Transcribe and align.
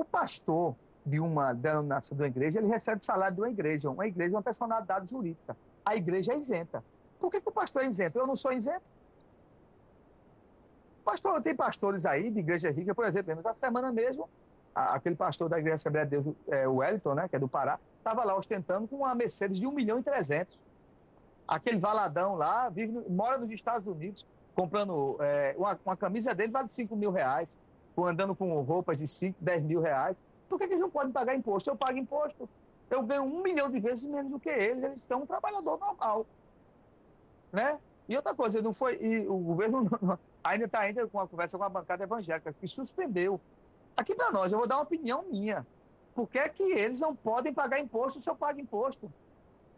O 0.00 0.04
pastor 0.04 0.74
de 1.04 1.20
uma 1.20 1.52
denominação 1.52 2.16
de 2.16 2.22
uma 2.22 2.28
igreja, 2.28 2.58
ele 2.58 2.68
recebe 2.68 3.04
salário 3.04 3.34
de 3.34 3.42
uma 3.42 3.50
igreja. 3.50 3.90
Uma 3.90 4.06
igreja 4.06 4.34
é 4.34 4.36
uma 4.36 4.42
personalidade 4.42 5.10
jurídica. 5.10 5.54
A 5.84 5.94
igreja 5.94 6.32
é 6.32 6.36
isenta. 6.36 6.82
Por 7.18 7.30
que, 7.30 7.38
que 7.38 7.48
o 7.50 7.52
pastor 7.52 7.82
é 7.82 7.86
isento? 7.86 8.18
Eu 8.18 8.26
não 8.26 8.34
sou 8.34 8.50
isento. 8.50 8.80
Pastor, 11.04 11.42
tem 11.42 11.54
pastores 11.54 12.06
aí 12.06 12.30
de 12.30 12.38
igreja 12.38 12.70
rica, 12.70 12.94
por 12.94 13.04
exemplo, 13.04 13.32
essa 13.32 13.52
semana 13.52 13.92
mesmo, 13.92 14.26
aquele 14.74 15.16
pastor 15.16 15.50
da 15.50 15.58
Igreja 15.58 15.74
Assembleia 15.74 16.06
de 16.06 16.18
Deus, 16.18 16.34
é, 16.48 16.66
o 16.66 16.76
Wellington, 16.76 17.14
né, 17.14 17.28
que 17.28 17.36
é 17.36 17.38
do 17.38 17.48
Pará, 17.48 17.78
estava 17.98 18.24
lá 18.24 18.34
ostentando 18.34 18.88
com 18.88 18.96
uma 18.96 19.14
Mercedes 19.14 19.58
de 19.58 19.66
1 19.66 19.72
milhão 19.72 19.98
e 19.98 20.02
300. 20.02 20.58
Aquele 21.46 21.78
valadão 21.78 22.36
lá 22.36 22.70
vive, 22.70 22.92
mora 23.10 23.36
nos 23.36 23.50
Estados 23.50 23.86
Unidos, 23.86 24.24
comprando 24.54 25.18
é, 25.20 25.54
uma, 25.58 25.78
uma, 25.84 25.96
camisa 25.96 26.34
dele 26.34 26.52
vale 26.52 26.70
5 26.70 26.96
mil 26.96 27.10
reais, 27.10 27.58
andando 28.06 28.34
com 28.34 28.60
roupas 28.62 28.98
de 28.98 29.06
5, 29.06 29.36
10 29.40 29.62
mil 29.64 29.80
reais. 29.80 30.22
Por 30.48 30.58
que, 30.58 30.66
que 30.66 30.74
eles 30.74 30.80
não 30.80 30.90
podem 30.90 31.12
pagar 31.12 31.34
imposto? 31.34 31.70
Eu 31.70 31.76
pago 31.76 31.98
imposto. 31.98 32.48
Eu 32.90 33.02
ganho 33.02 33.22
um 33.22 33.42
milhão 33.42 33.70
de 33.70 33.78
vezes 33.78 34.04
menos 34.04 34.30
do 34.30 34.40
que 34.40 34.48
eles. 34.48 34.82
Eles 34.82 35.00
são 35.00 35.22
um 35.22 35.26
trabalhador 35.26 35.78
normal. 35.78 36.26
Né? 37.52 37.78
E 38.08 38.16
outra 38.16 38.34
coisa, 38.34 38.60
não 38.60 38.72
foi. 38.72 38.98
E 39.00 39.28
o 39.28 39.38
governo 39.38 39.88
não, 40.02 40.18
ainda 40.42 40.64
está 40.64 40.80
ainda 40.80 41.06
com 41.06 41.18
uma 41.18 41.28
conversa 41.28 41.56
com 41.56 41.64
a 41.64 41.68
bancada 41.68 42.02
evangélica, 42.02 42.52
que 42.52 42.66
suspendeu. 42.66 43.40
Aqui 43.96 44.14
para 44.14 44.32
nós, 44.32 44.50
eu 44.50 44.58
vou 44.58 44.66
dar 44.66 44.76
uma 44.76 44.82
opinião 44.82 45.24
minha. 45.30 45.66
Por 46.14 46.28
que, 46.28 46.48
que 46.48 46.64
eles 46.72 46.98
não 47.00 47.14
podem 47.14 47.52
pagar 47.52 47.78
imposto 47.78 48.20
se 48.20 48.28
eu 48.28 48.34
pago 48.34 48.60
imposto? 48.60 49.12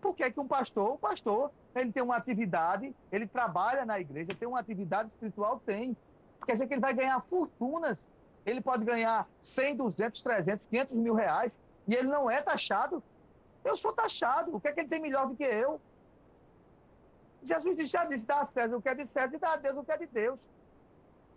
Por 0.00 0.14
que, 0.14 0.30
que 0.30 0.40
um 0.40 0.46
pastor, 0.46 0.94
o 0.94 0.98
pastor, 0.98 1.50
ele 1.74 1.92
tem 1.92 2.02
uma 2.02 2.16
atividade, 2.16 2.94
ele 3.10 3.26
trabalha 3.26 3.84
na 3.84 4.00
igreja, 4.00 4.34
tem 4.34 4.48
uma 4.48 4.58
atividade 4.58 5.10
espiritual? 5.10 5.60
Tem. 5.64 5.96
Quer 6.46 6.52
dizer 6.52 6.66
que 6.66 6.74
ele 6.74 6.80
vai 6.80 6.94
ganhar 6.94 7.20
fortunas. 7.22 8.08
Ele 8.44 8.60
pode 8.60 8.84
ganhar 8.84 9.28
100, 9.40 9.76
200, 9.76 10.22
300, 10.22 10.66
500 10.68 10.96
mil 10.96 11.14
reais 11.14 11.60
e 11.86 11.94
ele 11.94 12.08
não 12.08 12.30
é 12.30 12.42
taxado. 12.42 13.02
Eu 13.64 13.76
sou 13.76 13.92
taxado. 13.92 14.54
O 14.54 14.60
que 14.60 14.68
é 14.68 14.72
que 14.72 14.80
ele 14.80 14.88
tem 14.88 15.00
melhor 15.00 15.28
do 15.28 15.36
que 15.36 15.44
eu? 15.44 15.80
Jesus 17.42 17.76
disse, 17.76 17.92
já 17.92 18.04
disse, 18.04 18.26
dá 18.26 18.40
a 18.40 18.44
César 18.44 18.76
o 18.76 18.82
que 18.82 18.88
é 18.88 18.94
de 18.94 19.06
César 19.06 19.34
e 19.34 19.38
dá 19.38 19.52
a 19.52 19.56
Deus 19.56 19.76
o 19.76 19.84
que 19.84 19.92
é 19.92 19.96
de 19.96 20.06
Deus. 20.06 20.48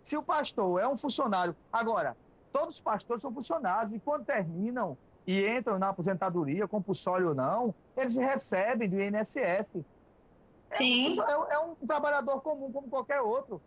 Se 0.02 0.16
o 0.16 0.22
pastor 0.22 0.80
é 0.80 0.86
um 0.86 0.96
funcionário. 0.96 1.54
Agora, 1.72 2.16
todos 2.52 2.76
os 2.76 2.80
pastores 2.80 3.20
são 3.20 3.32
funcionários 3.32 3.92
e 3.92 3.98
quando 3.98 4.24
terminam 4.24 4.96
e 5.26 5.44
entram 5.44 5.78
na 5.78 5.88
aposentadoria, 5.88 6.68
compulsório 6.68 7.30
ou 7.30 7.34
não, 7.34 7.74
eles 7.96 8.14
recebem 8.14 8.88
do 8.88 9.00
INSS. 9.00 9.84
Sim. 10.72 11.20
É, 11.20 11.36
um, 11.36 11.44
é 11.44 11.58
um 11.58 11.74
trabalhador 11.86 12.40
comum 12.40 12.70
como 12.70 12.88
qualquer 12.88 13.20
outro. 13.20 13.60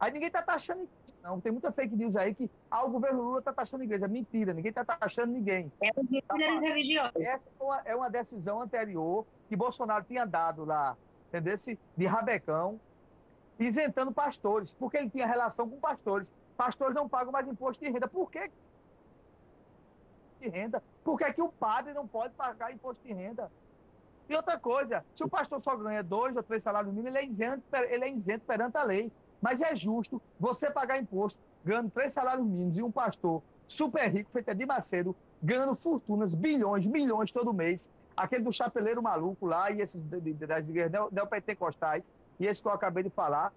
Aí 0.00 0.10
ninguém 0.10 0.28
está 0.28 0.42
taxando 0.42 0.88
não. 1.22 1.40
Tem 1.40 1.52
muita 1.52 1.70
fake 1.70 1.94
news 1.96 2.16
aí 2.16 2.34
que 2.34 2.50
ah, 2.70 2.84
o 2.84 2.90
governo 2.90 3.22
Lula 3.22 3.38
está 3.38 3.52
taxando 3.52 3.82
a 3.82 3.84
igreja. 3.84 4.08
Mentira, 4.08 4.52
ninguém 4.52 4.70
está 4.70 4.84
taxando 4.84 5.32
ninguém. 5.32 5.70
É 5.82 5.90
um 5.98 6.20
tá 6.22 6.36
religiosos. 6.60 7.16
Essa 7.16 7.48
é 7.48 7.62
uma, 7.62 7.82
é 7.84 7.96
uma, 7.96 8.10
decisão 8.10 8.60
anterior 8.60 9.26
que 9.48 9.56
Bolsonaro 9.56 10.04
tinha 10.04 10.24
dado 10.24 10.64
lá, 10.64 10.96
entendeu? 11.28 11.54
De 11.96 12.06
rabecão, 12.06 12.80
isentando 13.58 14.12
pastores, 14.12 14.72
porque 14.72 14.96
ele 14.96 15.10
tinha 15.10 15.26
relação 15.26 15.68
com 15.68 15.78
pastores. 15.78 16.32
Pastores 16.56 16.94
não 16.94 17.08
pagam 17.08 17.32
mais 17.32 17.46
imposto 17.46 17.84
de 17.84 17.90
renda. 17.90 18.08
Por 18.08 18.30
que 18.30 18.50
de 20.40 20.48
renda? 20.48 20.82
Por 21.04 21.18
que, 21.18 21.32
que 21.32 21.42
o 21.42 21.50
padre 21.50 21.92
não 21.92 22.06
pode 22.06 22.34
pagar 22.34 22.72
imposto 22.72 23.06
de 23.06 23.12
renda? 23.12 23.50
E 24.28 24.34
outra 24.34 24.58
coisa, 24.58 25.04
se 25.16 25.24
o 25.24 25.28
pastor 25.28 25.60
só 25.60 25.76
ganha 25.76 26.04
dois 26.04 26.36
ou 26.36 26.42
três 26.42 26.62
salários 26.62 26.94
mínimos, 26.94 27.14
ele 27.14 27.26
é 27.26 27.28
isento, 27.28 27.62
ele 27.88 28.04
é 28.04 28.08
isento 28.08 28.44
perante 28.46 28.76
a 28.76 28.84
lei. 28.84 29.12
Mas 29.40 29.62
é 29.62 29.74
justo 29.74 30.20
você 30.38 30.70
pagar 30.70 30.98
imposto 30.98 31.42
ganhando 31.64 31.90
três 31.90 32.12
salários 32.12 32.46
mínimos 32.46 32.76
e 32.76 32.82
um 32.82 32.90
pastor 32.90 33.42
super 33.66 34.10
rico, 34.10 34.30
feito 34.32 34.54
de 34.54 34.66
Macedo, 34.66 35.14
ganhando 35.42 35.74
fortunas, 35.74 36.34
bilhões, 36.34 36.86
milhões 36.86 37.30
todo 37.30 37.52
mês. 37.52 37.90
Aquele 38.16 38.42
do 38.42 38.52
chapeleiro 38.52 39.02
maluco 39.02 39.46
lá 39.46 39.70
e 39.70 39.80
esses 39.80 40.02
das 40.02 40.68
igrejas 40.68 40.92
neopentecostais 41.12 42.12
e 42.38 42.46
esse 42.46 42.60
que 42.60 42.68
eu 42.68 42.72
acabei 42.72 43.02
de 43.02 43.10
falar. 43.10 43.52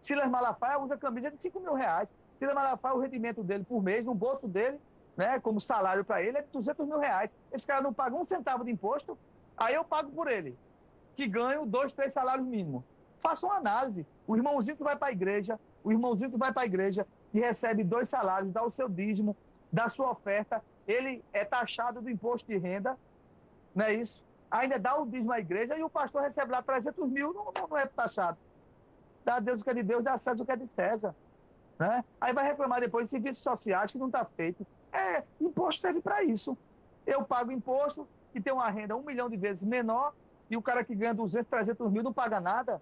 Silas 0.00 0.30
Malafaia 0.30 0.78
usa 0.78 0.98
camisa 0.98 1.30
de 1.30 1.40
5 1.40 1.58
mil 1.60 1.74
reais. 1.74 2.14
Silas 2.34 2.54
Malafaia, 2.54 2.94
o 2.94 3.00
rendimento 3.00 3.42
dele 3.42 3.64
por 3.64 3.82
mês, 3.82 4.04
no 4.04 4.14
bolso 4.14 4.46
dele, 4.46 4.78
né, 5.16 5.40
como 5.40 5.58
salário 5.58 6.04
para 6.04 6.22
ele, 6.22 6.36
é 6.36 6.42
de 6.42 6.48
200 6.48 6.86
mil 6.86 6.98
reais. 6.98 7.30
Esse 7.50 7.66
cara 7.66 7.80
não 7.80 7.92
paga 7.92 8.14
um 8.14 8.24
centavo 8.24 8.64
de 8.64 8.70
imposto, 8.70 9.16
aí 9.56 9.74
eu 9.74 9.84
pago 9.84 10.10
por 10.10 10.30
ele, 10.30 10.56
que 11.16 11.26
ganho 11.26 11.64
dois, 11.64 11.92
três 11.92 12.12
salários 12.12 12.46
mínimos. 12.46 12.84
Faça 13.24 13.46
uma 13.46 13.56
análise. 13.56 14.06
O 14.26 14.36
irmãozinho 14.36 14.76
que 14.76 14.84
vai 14.84 14.94
para 14.94 15.08
a 15.08 15.12
igreja, 15.12 15.58
o 15.82 15.90
irmãozinho 15.90 16.30
que 16.30 16.36
vai 16.36 16.52
para 16.52 16.62
a 16.62 16.66
igreja, 16.66 17.06
que 17.32 17.40
recebe 17.40 17.82
dois 17.82 18.06
salários, 18.06 18.52
dá 18.52 18.62
o 18.62 18.68
seu 18.68 18.86
dízimo, 18.86 19.34
dá 19.72 19.88
sua 19.88 20.10
oferta, 20.10 20.62
ele 20.86 21.24
é 21.32 21.42
taxado 21.42 22.02
do 22.02 22.10
imposto 22.10 22.46
de 22.46 22.58
renda, 22.58 22.98
não 23.74 23.86
é 23.86 23.94
isso? 23.94 24.22
Ainda 24.50 24.78
dá 24.78 25.00
o 25.00 25.06
dízimo 25.06 25.32
à 25.32 25.40
igreja 25.40 25.76
e 25.76 25.82
o 25.82 25.88
pastor 25.88 26.20
recebe 26.20 26.52
lá 26.52 26.62
300 26.62 27.08
mil, 27.08 27.32
não, 27.32 27.50
não 27.66 27.78
é 27.78 27.86
taxado. 27.86 28.36
Dá 29.24 29.36
a 29.36 29.40
Deus 29.40 29.62
o 29.62 29.64
que 29.64 29.70
é 29.70 29.74
de 29.74 29.82
Deus, 29.82 30.04
dá 30.04 30.12
a 30.12 30.18
César 30.18 30.42
o 30.42 30.46
que 30.46 30.52
é 30.52 30.56
de 30.56 30.66
César. 30.66 31.14
Né? 31.78 32.04
Aí 32.20 32.34
vai 32.34 32.44
reclamar 32.44 32.80
depois 32.80 33.04
de 33.04 33.10
serviços 33.10 33.42
sociais 33.42 33.90
que 33.90 33.98
não 33.98 34.08
está 34.08 34.22
feito. 34.26 34.66
É, 34.92 35.24
imposto 35.40 35.80
serve 35.80 36.02
para 36.02 36.22
isso. 36.22 36.56
Eu 37.06 37.24
pago 37.24 37.50
imposto 37.50 38.06
e 38.34 38.40
tem 38.40 38.52
uma 38.52 38.68
renda 38.68 38.94
um 38.94 39.02
milhão 39.02 39.30
de 39.30 39.36
vezes 39.38 39.64
menor 39.64 40.12
e 40.50 40.58
o 40.58 40.62
cara 40.62 40.84
que 40.84 40.94
ganha 40.94 41.14
200, 41.14 41.48
300 41.48 41.90
mil 41.90 42.02
não 42.02 42.12
paga 42.12 42.38
nada. 42.38 42.80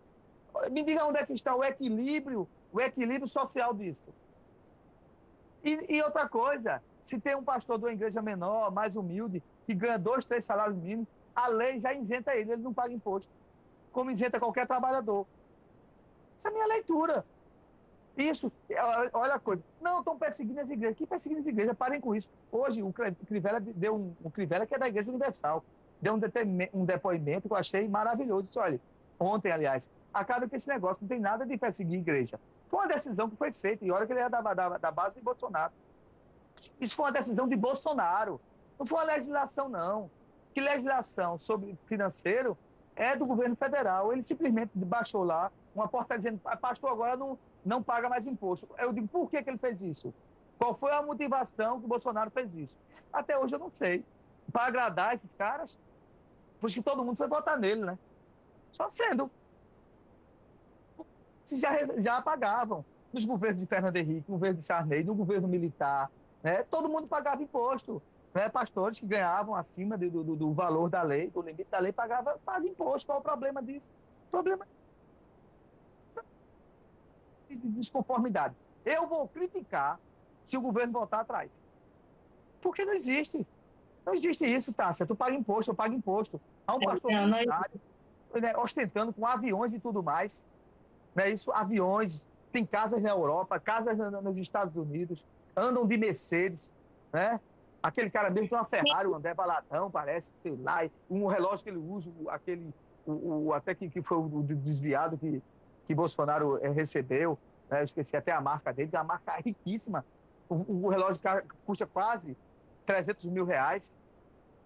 Me 0.71 0.83
diga 0.83 1.05
onde 1.05 1.19
é 1.19 1.27
que 1.27 1.33
está 1.33 1.55
o 1.55 1.65
equilíbrio, 1.65 2.49
o 2.73 2.81
equilíbrio 2.81 3.27
social 3.27 3.75
disso. 3.75 4.11
E, 5.65 5.97
e, 5.97 6.03
outra 6.03 6.28
coisa, 6.28 6.83
se 7.00 7.19
tem 7.19 7.37
um 7.37 7.45
pastor 7.45 7.78
de 7.78 7.84
uma 7.84 7.93
igreja 7.93 8.21
menor, 8.21 8.71
mais 8.73 8.97
humilde, 8.97 9.43
que 9.65 9.75
ganha 9.75 9.99
dois, 9.99 10.25
três 10.25 10.45
salários 10.45 10.77
mínimos, 10.77 11.06
a 11.34 11.49
lei 11.49 11.78
já 11.78 11.93
isenta 11.93 12.34
ele, 12.34 12.53
ele 12.53 12.62
não 12.62 12.75
paga 12.75 12.93
imposto. 12.93 13.33
Como 13.93 14.11
isenta 14.11 14.41
qualquer 14.41 14.67
trabalhador. 14.67 15.27
Essa 16.37 16.49
é 16.49 16.50
a 16.50 16.55
minha 16.55 16.67
leitura. 16.67 17.25
Isso, 18.17 18.53
olha 19.12 19.34
a 19.34 19.39
coisa. 19.39 19.62
Não, 19.81 20.00
estão 20.00 20.19
perseguindo 20.19 20.61
as 20.61 20.69
igrejas. 20.69 20.99
Que 20.99 21.06
perseguindo 21.06 21.41
as 21.41 21.47
igrejas? 21.47 21.77
Parem 21.77 22.00
com 22.00 22.15
isso. 22.15 22.29
Hoje, 22.50 22.83
o 22.83 22.93
Crivella 23.27 23.61
deu 23.61 23.94
um. 23.94 24.15
O 24.23 24.31
Crivella, 24.31 24.67
que 24.67 24.75
é 24.75 24.79
da 24.79 24.89
Igreja 24.89 25.11
Universal, 25.11 25.65
deu 26.00 26.15
um, 26.15 26.21
um 26.81 26.84
depoimento 26.84 27.49
que 27.49 27.55
eu 27.55 27.56
achei 27.56 27.89
maravilhoso. 27.89 28.43
Disse, 28.43 28.59
olha, 28.59 28.81
ontem, 29.22 29.50
aliás, 29.50 29.91
acaba 30.12 30.49
que 30.49 30.56
esse 30.56 30.69
negócio 30.69 30.99
não 31.03 31.09
tem 31.09 31.21
nada 31.21 31.47
de 31.47 31.56
perseguir 31.56 31.99
a 31.99 32.00
igreja. 32.00 32.41
Foi 32.69 32.81
uma 32.81 32.88
decisão 32.88 33.28
que 33.28 33.37
foi 33.37 33.53
feita, 33.53 33.84
e 33.84 33.91
olha 33.91 34.06
que 34.06 34.12
ele 34.12 34.21
é 34.21 34.28
da, 34.28 34.41
da, 34.41 34.78
da 34.78 34.91
base 34.91 35.15
de 35.15 35.21
Bolsonaro. 35.21 35.72
Isso 36.81 36.94
foi 36.94 37.06
uma 37.06 37.12
decisão 37.12 37.49
de 37.49 37.56
Bolsonaro. 37.56 38.41
Não 38.78 38.87
foi 38.87 38.99
uma 38.99 39.05
legislação, 39.05 39.69
não. 39.69 40.11
Que 40.55 40.61
legislação 40.61 41.38
sobre 41.38 41.77
financeiro 41.84 42.56
é 42.94 43.16
do 43.16 43.27
governo 43.27 43.56
federal. 43.56 44.12
Ele 44.12 44.22
simplesmente 44.22 44.71
baixou 44.75 45.25
lá 45.25 45.50
uma 45.75 45.88
porta 45.88 46.16
dizendo, 46.16 46.38
pastor, 46.61 46.91
agora 46.91 47.16
não, 47.16 47.38
não 47.65 47.82
paga 47.82 48.09
mais 48.09 48.27
imposto. 48.27 48.69
Eu 48.78 48.93
digo, 48.93 49.09
por 49.09 49.31
que, 49.31 49.43
que 49.43 49.50
ele 49.50 49.59
fez 49.59 49.82
isso? 49.82 50.12
Qual 50.59 50.75
foi 50.75 50.93
a 50.93 51.03
motivação 51.03 51.78
que 51.78 51.87
o 51.87 51.88
Bolsonaro 51.88 52.31
fez 52.31 52.55
isso? 52.55 52.78
Até 53.12 53.38
hoje 53.38 53.55
eu 53.55 53.59
não 53.59 53.69
sei. 53.69 54.05
Para 54.53 54.66
agradar 54.66 55.15
esses 55.15 55.34
caras, 55.34 55.78
por 56.61 56.66
isso 56.69 56.77
que 56.77 56.82
todo 56.82 57.05
mundo 57.05 57.16
vai 57.16 57.28
votar 57.28 57.59
nele, 57.59 57.84
né? 57.84 57.99
Só 58.72 58.88
sendo 58.88 59.31
se 61.44 61.56
já, 61.56 61.71
já 61.99 62.22
pagavam. 62.22 62.84
Nos 63.12 63.27
governos 63.27 63.60
de 63.60 63.66
Fernando 63.66 63.97
Henrique, 63.97 64.25
no 64.27 64.37
governo 64.37 64.56
de 64.56 64.62
Sarney, 64.62 65.05
no 65.05 65.15
governo 65.15 65.47
militar, 65.47 66.10
né? 66.43 66.62
todo 66.62 66.88
mundo 66.88 67.06
pagava 67.06 67.43
imposto. 67.43 68.03
Né? 68.32 68.49
Pastores 68.49 68.99
que 68.99 69.06
ganhavam 69.06 69.55
acima 69.55 69.99
do, 69.99 70.25
do, 70.25 70.34
do 70.34 70.53
valor 70.53 70.88
da 70.88 71.03
lei, 71.03 71.28
do 71.28 71.43
limite 71.43 71.69
da 71.71 71.78
lei, 71.78 71.93
pagavam 71.93 72.38
paga 72.38 72.66
imposto. 72.66 73.09
Qual 73.09 73.19
o 73.19 73.22
problema 73.22 73.62
disso? 73.62 73.94
Problema 74.31 74.66
de 77.50 77.69
desconformidade. 77.69 78.55
Eu 78.82 79.06
vou 79.06 79.28
criticar 79.28 80.00
se 80.43 80.56
o 80.56 80.61
governo 80.62 80.94
voltar 80.94 81.21
atrás. 81.21 81.61
Porque 82.62 82.87
não 82.87 82.94
existe. 82.94 83.46
Não 84.06 84.14
existe 84.14 84.46
isso, 84.46 84.73
Tássia. 84.73 85.05
Tu 85.05 85.14
paga 85.14 85.37
imposto, 85.37 85.70
eu 85.70 85.75
pago 85.75 85.94
imposto. 85.94 86.41
Há 86.67 86.76
um 86.76 86.81
pastor 86.81 87.12
não, 87.12 87.26
não... 87.26 87.38
Né, 88.40 88.55
ostentando 88.56 89.12
com 89.12 89.26
aviões 89.26 89.75
e 89.75 89.79
tudo 89.79 90.02
mais 90.02 90.46
né? 91.14 91.31
Isso, 91.31 91.50
aviões, 91.52 92.26
tem 92.50 92.64
casas 92.64 93.02
na 93.02 93.11
Europa, 93.11 93.58
casas 93.61 93.96
nos 94.23 94.37
Estados 94.37 94.76
Unidos, 94.76 95.25
andam 95.56 95.87
de 95.87 95.96
Mercedes, 95.96 96.73
né? 97.12 97.40
Aquele 97.82 98.11
cara 98.11 98.31
mesmo 98.31 98.49
tem 98.49 98.58
uma 98.58 98.69
Ferrari, 98.69 99.08
o 99.08 99.14
André 99.14 99.34
Baladão, 99.34 99.90
parece, 99.90 100.31
sei 100.38 100.56
lá, 100.56 100.88
um 101.11 101.26
relógio 101.26 101.64
que 101.64 101.70
ele 101.70 101.79
usa, 101.79 102.12
aquele, 102.29 102.73
o, 103.05 103.46
o 103.46 103.52
até 103.52 103.75
que, 103.75 103.88
que 103.88 104.02
foi 104.02 104.19
o 104.19 104.43
desviado 104.43 105.19
que, 105.19 105.43
que 105.84 105.94
Bolsonaro 105.94 106.58
é, 106.64 106.69
recebeu, 106.69 107.37
né? 107.69 107.81
eu 107.81 107.84
esqueci 107.84 108.17
até 108.17 108.31
a 108.31 108.40
marca 108.40 108.73
dele, 108.73 108.90
uma 108.93 109.02
marca 109.02 109.37
riquíssima. 109.44 110.05
O, 110.49 110.87
o 110.87 110.88
relógio 110.88 111.20
custa 111.67 111.84
quase 111.84 112.37
300 112.87 113.26
mil 113.26 113.44
reais. 113.44 113.99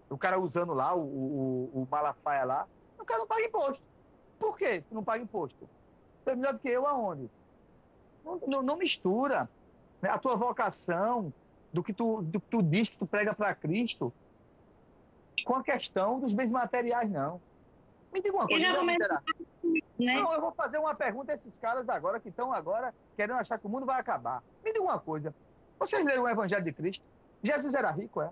O 0.09 0.17
cara 0.17 0.39
usando 0.39 0.73
lá, 0.73 0.95
o, 0.95 1.01
o, 1.01 1.71
o 1.73 1.87
Malafaia 1.89 2.45
lá, 2.45 2.67
cara 3.07 3.19
não 3.19 3.27
paga 3.27 3.45
imposto. 3.45 3.85
Por 4.39 4.57
quê 4.57 4.83
não 4.91 5.03
paga 5.03 5.23
imposto? 5.23 5.67
Tu 6.23 6.29
é 6.29 6.35
melhor 6.35 6.53
do 6.53 6.59
que 6.59 6.69
eu 6.69 6.85
aonde? 6.85 7.29
Não, 8.23 8.39
não, 8.45 8.61
não 8.61 8.77
mistura. 8.77 9.49
Né? 10.01 10.09
A 10.09 10.17
tua 10.17 10.35
vocação 10.35 11.33
do 11.73 11.83
que 11.83 11.93
tu, 11.93 12.21
do 12.21 12.39
que 12.39 12.47
tu 12.49 12.61
diz 12.61 12.89
que 12.89 12.97
tu 12.97 13.05
prega 13.05 13.33
para 13.33 13.55
Cristo 13.55 14.13
com 15.45 15.55
a 15.55 15.63
questão 15.63 16.19
dos 16.19 16.33
bens 16.33 16.49
materiais, 16.49 17.09
não. 17.09 17.41
Me 18.11 18.21
diga 18.21 18.35
uma 18.35 18.47
coisa, 18.47 18.75
começa, 18.75 19.07
né? 19.07 19.79
Não, 19.99 20.33
eu 20.33 20.41
vou 20.41 20.51
fazer 20.51 20.77
uma 20.77 20.95
pergunta 20.95 21.31
a 21.31 21.35
esses 21.35 21.57
caras 21.57 21.87
agora 21.89 22.19
que 22.19 22.29
estão 22.29 22.53
agora 22.53 22.93
querendo 23.15 23.37
achar 23.37 23.57
que 23.57 23.65
o 23.65 23.69
mundo 23.69 23.85
vai 23.85 23.99
acabar. 23.99 24.41
Me 24.63 24.71
diga 24.71 24.83
uma 24.83 24.99
coisa. 24.99 25.33
Vocês 25.79 26.03
leram 26.05 26.23
o 26.23 26.29
Evangelho 26.29 26.63
de 26.63 26.71
Cristo? 26.71 27.03
Jesus 27.43 27.75
era 27.75 27.91
rico, 27.91 28.21
é? 28.21 28.31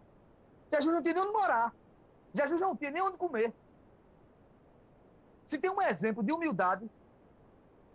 Jesus 0.69 0.93
não 0.93 1.01
tinha 1.01 1.13
nem 1.13 1.23
onde 1.23 1.33
morar. 1.33 1.73
Jesus 2.33 2.59
não 2.59 2.75
tinha 2.75 2.91
nem 2.91 3.01
onde 3.01 3.17
comer. 3.17 3.53
Se 5.45 5.57
tem 5.57 5.71
um 5.71 5.81
exemplo 5.81 6.23
de 6.23 6.31
humildade, 6.31 6.89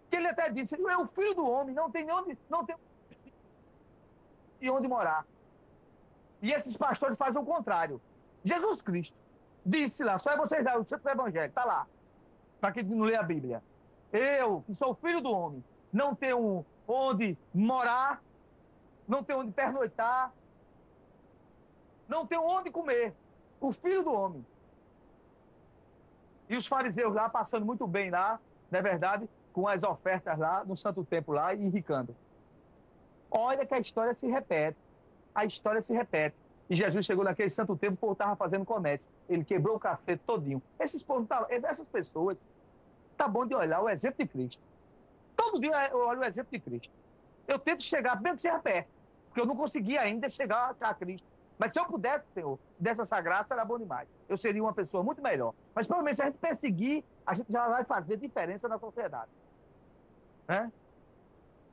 que 0.08 0.16
ele 0.16 0.28
até 0.28 0.50
disse, 0.50 0.74
é 0.74 0.96
o 0.96 1.06
filho 1.06 1.34
do 1.34 1.48
homem, 1.48 1.74
não 1.74 1.90
tem 1.90 2.10
onde, 2.10 2.36
não 2.48 2.64
tem 2.64 2.76
e 4.60 4.70
onde 4.70 4.86
morar. 4.86 5.24
E 6.42 6.52
esses 6.52 6.76
pastores 6.76 7.16
fazem 7.16 7.40
o 7.40 7.44
contrário. 7.44 8.00
Jesus 8.42 8.82
Cristo 8.82 9.16
disse 9.64 10.04
lá, 10.04 10.18
só 10.18 10.32
é 10.32 10.36
vocês 10.36 10.64
dar 10.64 10.78
o 10.78 10.82
do 10.82 11.08
evangelho, 11.08 11.48
está 11.48 11.64
lá, 11.64 11.86
para 12.60 12.72
quem 12.72 12.82
não 12.84 13.04
lê 13.04 13.16
a 13.16 13.22
Bíblia. 13.22 13.62
Eu, 14.12 14.62
que 14.66 14.74
sou 14.74 14.94
filho 14.94 15.20
do 15.20 15.30
homem, 15.30 15.64
não 15.92 16.14
tenho 16.14 16.64
onde 16.86 17.36
morar, 17.54 18.22
não 19.06 19.22
tenho 19.22 19.40
onde 19.40 19.52
pernoitar, 19.52 20.32
não 22.08 22.26
tenho 22.26 22.42
onde 22.42 22.70
comer. 22.70 23.14
O 23.60 23.72
filho 23.72 24.02
do 24.02 24.12
homem. 24.12 24.44
E 26.50 26.56
os 26.56 26.66
fariseus 26.66 27.14
lá 27.14 27.28
passando 27.28 27.64
muito 27.64 27.86
bem 27.86 28.10
lá, 28.10 28.40
não 28.72 28.80
é 28.80 28.82
verdade? 28.82 29.30
Com 29.52 29.68
as 29.68 29.84
ofertas 29.84 30.36
lá 30.36 30.64
no 30.64 30.76
Santo 30.76 31.04
Templo 31.04 31.32
lá 31.32 31.54
e 31.54 31.62
enricando. 31.62 32.14
Olha 33.30 33.64
que 33.64 33.72
a 33.72 33.78
história 33.78 34.12
se 34.16 34.26
repete. 34.26 34.76
A 35.32 35.44
história 35.44 35.80
se 35.80 35.94
repete. 35.94 36.34
E 36.68 36.74
Jesus 36.74 37.06
chegou 37.06 37.24
naquele 37.24 37.50
santo 37.50 37.76
tempo, 37.76 37.94
o 37.94 37.96
povo 37.96 38.12
estava 38.14 38.34
fazendo 38.34 38.64
comércio. 38.64 39.06
Ele 39.28 39.44
quebrou 39.44 39.76
o 39.76 39.78
cacete 39.78 40.24
todinho. 40.26 40.60
Esses 40.80 41.04
povos, 41.04 41.28
essas 41.48 41.88
pessoas, 41.88 42.48
tá 43.16 43.28
bom 43.28 43.46
de 43.46 43.54
olhar 43.54 43.80
o 43.80 43.88
exemplo 43.88 44.18
de 44.18 44.28
Cristo. 44.28 44.62
Todo 45.36 45.60
dia 45.60 45.88
eu 45.88 45.98
olho 45.98 46.20
o 46.20 46.24
exemplo 46.24 46.50
de 46.50 46.58
Cristo. 46.58 46.92
Eu 47.46 47.60
tento 47.60 47.84
chegar, 47.84 48.20
mesmo 48.20 48.36
que 48.36 48.42
seja 48.42 48.58
perto, 48.58 48.88
porque 49.28 49.40
eu 49.40 49.46
não 49.46 49.54
consegui 49.54 49.96
ainda 49.96 50.28
chegar 50.28 50.74
a 50.80 50.94
Cristo. 50.94 51.26
Mas 51.60 51.72
se 51.72 51.78
eu 51.78 51.84
pudesse, 51.84 52.24
Senhor, 52.30 52.58
dessa 52.78 53.02
essa 53.02 53.20
graça, 53.20 53.52
era 53.52 53.66
bom 53.66 53.78
demais. 53.78 54.14
Eu 54.26 54.36
seria 54.38 54.62
uma 54.62 54.72
pessoa 54.72 55.02
muito 55.04 55.20
melhor. 55.20 55.52
Mas 55.74 55.86
pelo 55.86 56.02
menos 56.02 56.16
se 56.16 56.22
a 56.22 56.24
gente 56.24 56.38
perseguir, 56.38 57.04
a 57.26 57.34
gente 57.34 57.52
já 57.52 57.68
vai 57.68 57.84
fazer 57.84 58.16
diferença 58.16 58.66
na 58.66 58.78
sociedade. 58.78 59.30
Né? 60.48 60.72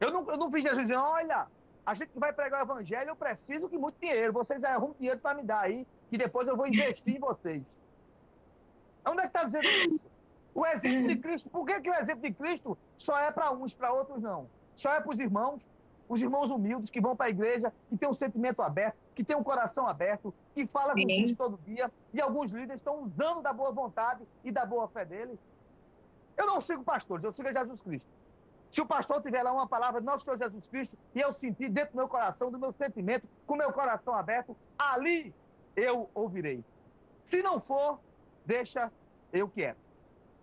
Eu 0.01 0.11
não, 0.11 0.29
eu 0.29 0.35
não 0.35 0.51
fiz 0.51 0.61
Jesus 0.61 0.89
dizer, 0.89 0.97
olha, 0.97 1.47
a 1.85 1.93
gente 1.93 2.09
que 2.09 2.19
vai 2.19 2.33
pregar 2.33 2.59
o 2.59 2.63
evangelho, 2.65 3.11
eu 3.11 3.15
preciso 3.15 3.69
que 3.69 3.77
muito 3.77 3.97
dinheiro. 3.97 4.33
Vocês 4.33 4.61
arrumam 4.65 4.93
dinheiro 4.99 5.21
para 5.21 5.37
me 5.37 5.43
dar 5.43 5.61
aí, 5.61 5.87
que 6.09 6.17
depois 6.17 6.45
eu 6.45 6.57
vou 6.57 6.67
investir 6.67 7.15
em 7.15 7.19
vocês. 7.19 7.79
Onde 9.07 9.19
é 9.19 9.21
que 9.21 9.27
está 9.27 9.45
dizendo 9.45 9.69
isso? 9.69 10.03
O 10.53 10.65
exemplo 10.65 11.07
de 11.07 11.15
Cristo, 11.15 11.49
por 11.49 11.65
que, 11.65 11.79
que 11.79 11.89
o 11.89 11.93
exemplo 11.93 12.23
de 12.23 12.33
Cristo 12.33 12.77
só 12.97 13.17
é 13.21 13.31
para 13.31 13.53
uns, 13.53 13.73
para 13.73 13.93
outros 13.93 14.21
não? 14.21 14.49
Só 14.75 14.93
é 14.95 14.99
para 14.99 15.13
os 15.13 15.19
irmãos, 15.21 15.65
os 16.09 16.21
irmãos 16.21 16.51
humildes 16.51 16.89
que 16.89 16.99
vão 16.99 17.15
para 17.15 17.27
a 17.27 17.29
igreja, 17.29 17.71
que 17.89 17.95
têm 17.95 18.09
um 18.09 18.13
sentimento 18.13 18.61
aberto, 18.61 19.06
que 19.17 19.23
têm 19.23 19.35
um 19.35 19.43
coração 19.43 19.87
aberto, 19.87 20.31
que 20.53 20.63
fala 20.67 20.93
com 20.93 21.03
Cristo 21.03 21.35
todo 21.35 21.59
dia, 21.65 21.91
e 22.13 22.21
alguns 22.21 22.51
líderes 22.51 22.79
estão 22.79 23.01
usando 23.01 23.41
da 23.41 23.51
boa 23.51 23.71
vontade 23.71 24.21
e 24.43 24.51
da 24.51 24.63
boa 24.63 24.87
fé 24.87 25.03
dele. 25.03 25.39
Eu 26.37 26.45
não 26.45 26.61
sigo 26.61 26.83
pastores, 26.83 27.23
eu 27.23 27.33
sigo 27.33 27.51
Jesus 27.51 27.81
Cristo. 27.81 28.11
Se 28.69 28.79
o 28.79 28.85
pastor 28.85 29.19
tiver 29.23 29.41
lá 29.41 29.51
uma 29.51 29.67
palavra 29.67 29.99
de 29.99 30.05
nosso 30.05 30.23
Senhor 30.23 30.37
Jesus 30.37 30.67
Cristo 30.67 30.95
e 31.15 31.19
eu 31.19 31.33
sentir 31.33 31.67
dentro 31.67 31.93
do 31.93 31.97
meu 31.97 32.07
coração, 32.07 32.51
do 32.51 32.59
meu 32.59 32.71
sentimento, 32.71 33.27
com 33.47 33.55
o 33.55 33.57
meu 33.57 33.73
coração 33.73 34.13
aberto, 34.13 34.55
ali 34.77 35.33
eu 35.75 36.07
ouvirei. 36.13 36.63
Se 37.23 37.41
não 37.41 37.59
for, 37.59 37.99
deixa 38.45 38.91
eu 39.33 39.49
quieto. 39.49 39.86